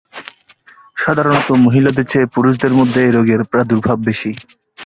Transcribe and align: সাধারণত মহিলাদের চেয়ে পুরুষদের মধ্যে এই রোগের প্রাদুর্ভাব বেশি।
সাধারণত 0.97 1.47
মহিলাদের 1.65 2.05
চেয়ে 2.11 2.31
পুরুষদের 2.35 2.73
মধ্যে 2.79 2.99
এই 3.01 3.11
রোগের 3.11 3.41
প্রাদুর্ভাব 3.51 3.97
বেশি। 4.07 4.31